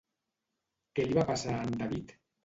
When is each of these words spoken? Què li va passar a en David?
Què 0.99 1.05
li 1.09 1.17
va 1.17 1.25
passar 1.31 1.53
a 1.57 1.67
en 1.67 1.77
David? 1.83 2.15